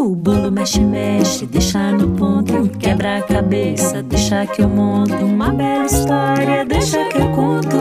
[0.00, 2.70] O bolo mexe, mexe, deixa no ponto.
[2.78, 5.12] Quebra a cabeça, deixa que eu monto.
[5.12, 7.76] Uma bela história, deixa que eu conto.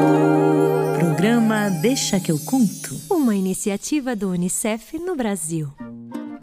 [0.99, 2.99] Programa Deixa que eu conto.
[3.09, 5.69] Uma iniciativa do Unicef no Brasil.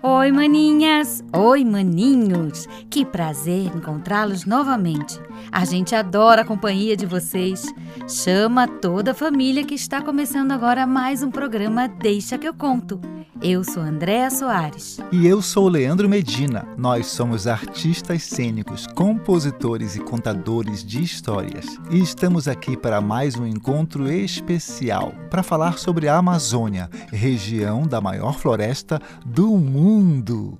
[0.02, 1.22] Oi, maninhas!
[1.30, 2.66] Oi, maninhos!
[2.88, 5.20] Que prazer encontrá-los novamente.
[5.50, 7.64] A gente adora a companhia de vocês.
[8.08, 13.00] Chama toda a família que está começando agora mais um programa Deixa que eu conto.
[13.42, 14.98] Eu sou Andréa Soares.
[15.12, 16.66] E eu sou Leandro Medina.
[16.76, 21.66] Nós somos artistas cênicos, compositores e contadores de histórias.
[21.90, 28.00] E estamos aqui para mais um encontro especial para falar sobre a Amazônia, região da
[28.00, 30.58] maior floresta do mundo.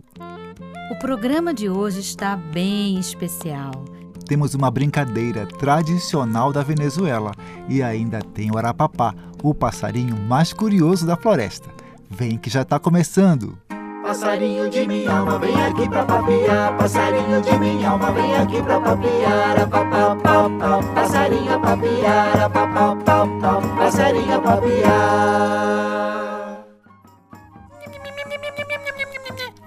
[0.91, 3.96] O programa de hoje está bem especial
[4.27, 7.33] temos uma brincadeira tradicional da Venezuela
[7.69, 11.69] e ainda tem o arapapá, o passarinho mais curioso da floresta.
[12.11, 13.59] Vem que já está começando!
[14.03, 16.77] Passarinho de minha alma, vem aqui pra papiar.
[16.77, 19.61] Passarinho de minha alma, vem aqui pra papiar.
[19.61, 22.41] Apapau, pau, pau, passarinho papiar.
[22.41, 25.97] Apapau, pau, pau, passarinho a papiar.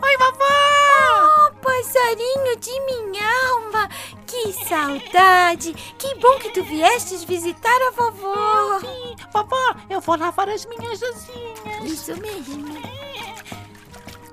[0.02, 0.46] Oi, vovó!
[1.20, 3.90] Oh, passarinho de minha alma,
[4.44, 5.73] que saudade!
[5.98, 8.80] Que bom que tu viestes visitar a vovó!
[8.80, 11.84] Sim, vovó, eu vou lavar as minhas asinhas.
[11.84, 12.80] Isso mesmo.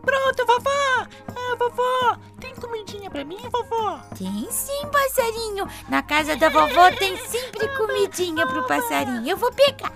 [0.04, 1.06] Pronto, vovó!
[1.34, 4.00] Ah, vovó, tem comidinha pra mim, vovó?
[4.16, 5.66] Tem sim, passarinho.
[5.88, 9.28] Na casa da vovó tem sempre comidinha pro passarinho.
[9.28, 9.92] Eu vou pegar.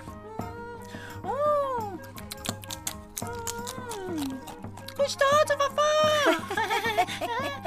[1.25, 1.99] Hum.
[3.23, 4.39] Hum.
[4.97, 6.47] Gostoso, vovó!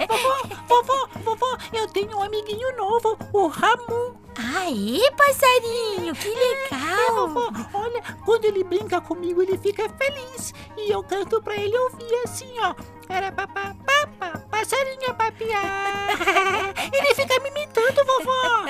[0.08, 4.23] vovó, vovó, vovó, eu tenho um amiguinho novo, o Ramu.
[4.36, 6.81] Aê, passarinho, que legal!
[6.81, 10.54] É, vovó, olha, quando ele brinca comigo, ele fica feliz.
[10.78, 12.73] E eu canto pra ele ouvir assim, ó.
[13.09, 16.09] Era papá, papá, passarinho papiar.
[16.92, 18.66] ele fica me imitando, vovó.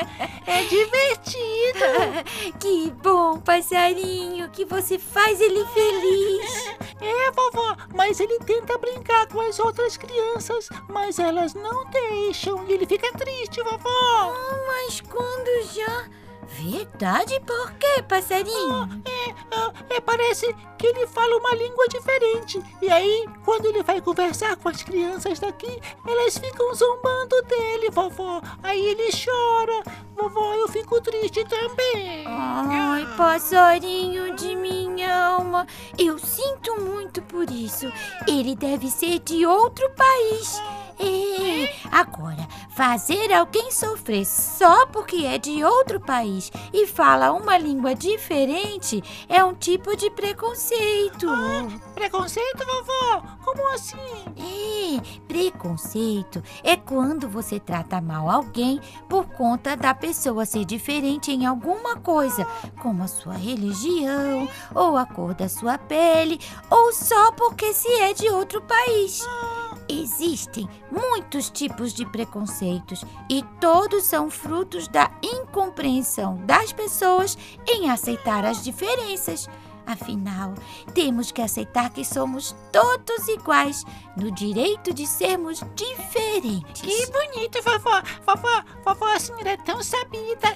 [0.46, 1.86] É divertido.
[2.60, 6.76] que bom, passarinho, que você faz ele feliz.
[7.04, 12.72] É, vovó, mas ele tenta brincar com as outras crianças, mas elas não deixam e
[12.72, 14.32] ele fica triste, vovó.
[14.34, 16.10] Oh, mas quando já
[16.48, 17.40] Verdade?
[17.42, 18.74] Por quê, passarinho?
[18.74, 22.62] Ah, é, ah, é, parece que ele fala uma língua diferente.
[22.82, 28.42] E aí, quando ele vai conversar com as crianças daqui, elas ficam zombando dele, vovó.
[28.62, 29.84] Aí ele chora.
[30.16, 32.26] Vovó, eu fico triste também.
[32.28, 35.66] Ai, passarinho de minha alma.
[35.98, 37.92] Eu sinto muito por isso.
[38.28, 40.62] Ele deve ser de outro país.
[41.00, 47.96] É, agora, fazer alguém sofrer só porque é de outro país e fala uma língua
[47.96, 51.30] diferente é um tipo de preconceito.
[51.30, 53.24] Ah, preconceito, vovó?
[53.44, 53.98] Como assim?
[54.38, 58.80] É, preconceito é quando você trata mal alguém
[59.10, 62.46] por conta da pessoa ser diferente em alguma coisa,
[62.82, 66.40] como a sua religião, ou a cor da sua pele,
[66.70, 69.26] ou só porque se é de outro país.
[69.28, 69.63] Ah.
[69.88, 78.46] Existem muitos tipos de preconceitos e todos são frutos da incompreensão das pessoas em aceitar
[78.46, 79.50] as diferenças.
[79.86, 80.54] Afinal,
[80.94, 83.84] temos que aceitar que somos todos iguais
[84.16, 86.82] no direito de sermos diferentes.
[86.82, 88.02] Que bonito, vovó!
[88.26, 90.56] Vovó, vovó, a senhora é tão sabida.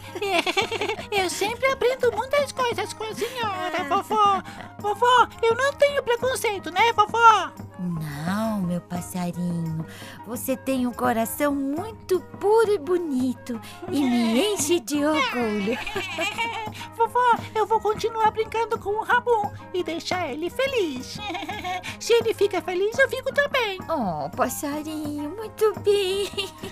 [1.12, 4.42] Eu sempre aprendo muitas coisas com a senhora, vovó.
[4.80, 7.52] Vovó, eu não tenho preconceito, né, vovó?
[7.80, 9.86] Não, meu passarinho.
[10.26, 13.60] Você tem um coração muito puro e bonito
[13.92, 15.78] e me enche de orgulho.
[16.98, 21.20] Vovó, eu vou continuar brincando com o Ramon e deixar ele feliz.
[22.00, 23.78] Se ele fica feliz, eu fico também.
[23.90, 26.30] Oh, passarinho, muito bem.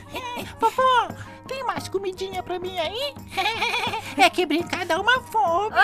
[0.60, 1.10] Vovó,
[1.48, 3.14] tem mais comidinha pra mim aí?
[4.18, 5.76] É que brincar dá uma fome.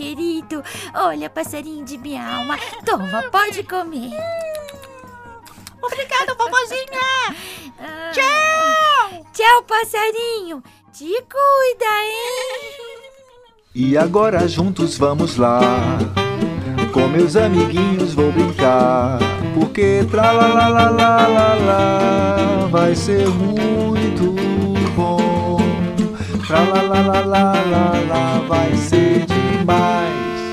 [0.00, 0.64] Querido.
[0.94, 2.56] Olha, passarinho de minha alma.
[2.86, 4.08] Toma, pode comer.
[5.82, 7.36] Obrigada, vovozinha.
[7.78, 9.26] Ah, Tchau.
[9.34, 10.62] Tchau, passarinho.
[10.90, 12.96] Te cuida, hein?
[13.74, 15.60] E agora juntos vamos lá.
[16.94, 19.18] Com meus amiguinhos vou brincar.
[19.54, 24.69] Porque tra la la la la la la vai ser muito.
[26.50, 30.50] Tra la la la la la vai ser demais.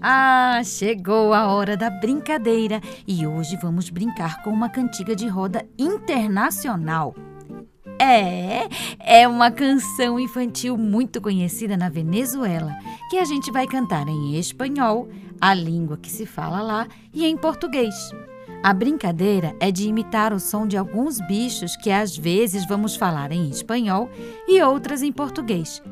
[0.00, 5.66] Ah, chegou a hora da brincadeira e hoje vamos brincar com uma cantiga de roda
[5.76, 7.12] internacional.
[7.98, 8.68] É,
[9.00, 12.72] é uma canção infantil muito conhecida na Venezuela,
[13.10, 15.08] que a gente vai cantar em espanhol,
[15.40, 17.96] a língua que se fala lá, e em português.
[18.62, 23.32] A brincadeira é de imitar o som de alguns bichos que às vezes vamos falar
[23.32, 24.08] em espanhol
[24.46, 25.82] e outras em português.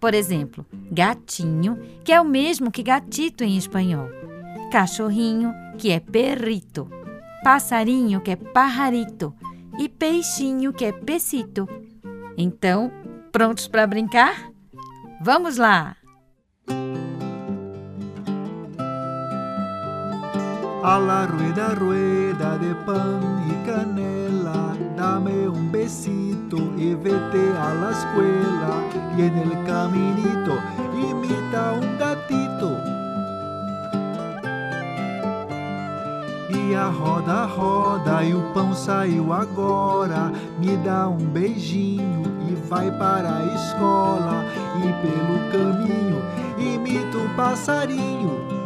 [0.00, 4.08] Por exemplo, gatinho, que é o mesmo que gatito em espanhol.
[4.72, 6.88] Cachorrinho, que é perrito.
[7.44, 9.32] Passarinho, que é pajarito
[9.78, 11.68] e peixinho, que é pecito.
[12.36, 12.90] Então,
[13.30, 14.50] prontos para brincar?
[15.20, 15.96] Vamos lá!
[20.82, 27.90] A la rueda, rueda de pan y canela, dame un besito y vete a la
[27.90, 28.72] escuela.
[29.16, 30.58] Y en el caminito
[30.94, 32.98] imita un gatito
[36.68, 40.30] E a roda, roda, e o pão saiu agora.
[40.58, 44.44] Me dá um beijinho e vai para a escola.
[44.76, 46.22] E pelo caminho
[46.58, 48.57] imita um passarinho.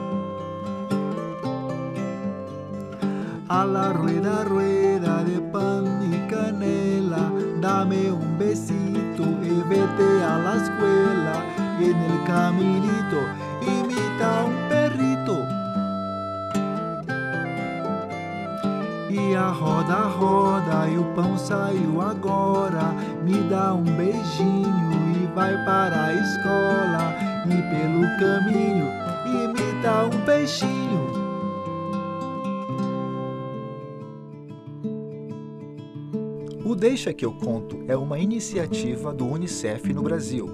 [3.55, 10.55] A la rueda, rueda de pan y canela, dame un besito y vete a la
[10.57, 11.35] escuela.
[11.79, 13.21] Y en el caminito
[13.61, 15.37] imita un perrito.
[19.11, 22.95] E a roda, roda, e o pão saiu agora.
[23.23, 27.03] Me dá um beijinho e vai para a escola.
[27.45, 28.89] E pelo caminho
[29.27, 31.02] imita um peixinho.
[36.83, 40.51] Deixa que eu conto é uma iniciativa do UNICEF no Brasil.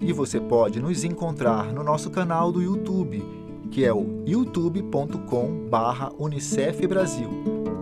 [0.00, 3.22] E você pode nos encontrar no nosso canal do YouTube,
[3.70, 7.28] que é o youtube.com/unicef Brasil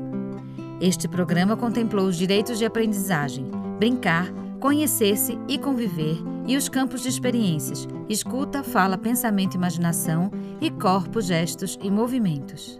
[0.78, 4.31] Este programa contemplou os direitos de aprendizagem, brincar,
[4.61, 10.31] conhecer-se e conviver e os campos de experiências, escuta, fala, pensamento, imaginação
[10.61, 12.78] e corpo, gestos e movimentos.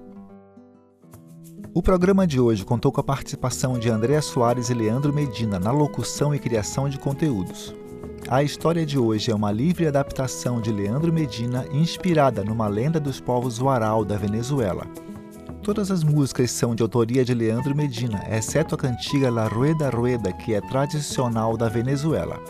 [1.73, 5.71] O programa de hoje contou com a participação de Andréa Soares e Leandro Medina na
[5.71, 7.75] locução e criação de conteúdos.
[8.29, 13.21] A história de hoje é uma livre adaptação de Leandro Medina inspirada numa lenda dos
[13.21, 14.85] povos Waral da Venezuela.
[15.63, 20.33] Todas as músicas são de autoria de Leandro Medina, exceto a cantiga La Rueda Rueda,
[20.33, 22.43] que é tradicional da Venezuela.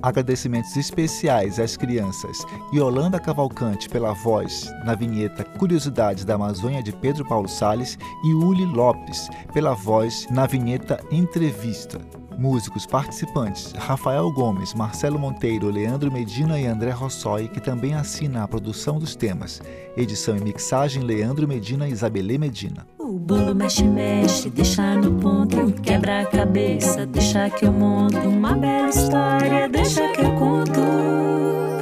[0.00, 2.38] Agradecimentos especiais às crianças
[2.72, 8.64] Yolanda Cavalcante pela voz na vinheta Curiosidades da Amazônia de Pedro Paulo Sales e Uli
[8.64, 11.98] Lopes pela voz na vinheta Entrevista.
[12.38, 18.48] Músicos participantes: Rafael Gomes, Marcelo Monteiro, Leandro Medina e André Rossoi, que também assina a
[18.48, 19.60] produção dos temas.
[19.96, 22.86] Edição e mixagem: Leandro Medina e Isabelê Medina.
[22.96, 28.54] O bolo mexe, mexe, deixa no ponto, quebra a cabeça, deixa que eu monto uma
[28.54, 30.80] bela história, deixa que eu conto.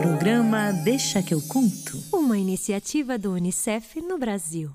[0.01, 2.03] Programa Deixa que eu conto.
[2.13, 4.71] Uma iniciativa do Unicef no Brasil.